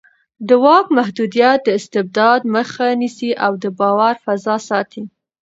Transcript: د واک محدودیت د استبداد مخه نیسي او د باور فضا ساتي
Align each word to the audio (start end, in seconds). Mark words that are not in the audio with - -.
د 0.47 0.49
واک 0.63 0.85
محدودیت 0.97 1.59
د 1.63 1.69
استبداد 1.79 2.41
مخه 2.55 2.87
نیسي 3.01 3.31
او 3.45 3.51
د 3.63 3.65
باور 3.79 4.13
فضا 4.25 4.55
ساتي 4.69 5.03